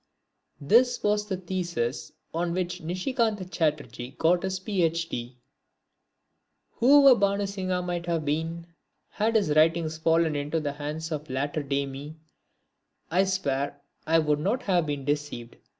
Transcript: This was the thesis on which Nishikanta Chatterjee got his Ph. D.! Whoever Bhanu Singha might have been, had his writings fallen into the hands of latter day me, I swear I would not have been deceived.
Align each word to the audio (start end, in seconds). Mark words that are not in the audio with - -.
This 0.59 1.03
was 1.03 1.27
the 1.27 1.37
thesis 1.37 2.11
on 2.33 2.53
which 2.53 2.81
Nishikanta 2.81 3.45
Chatterjee 3.51 4.15
got 4.17 4.41
his 4.41 4.57
Ph. 4.59 5.07
D.! 5.09 5.37
Whoever 6.79 7.13
Bhanu 7.19 7.45
Singha 7.47 7.83
might 7.83 8.07
have 8.07 8.25
been, 8.25 8.65
had 9.09 9.35
his 9.35 9.51
writings 9.55 9.99
fallen 9.99 10.35
into 10.35 10.59
the 10.59 10.73
hands 10.73 11.11
of 11.11 11.29
latter 11.29 11.61
day 11.61 11.85
me, 11.85 12.15
I 13.11 13.25
swear 13.25 13.79
I 14.07 14.17
would 14.17 14.39
not 14.39 14.63
have 14.63 14.87
been 14.87 15.05
deceived. 15.05 15.57